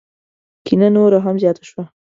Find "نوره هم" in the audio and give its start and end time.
0.95-1.35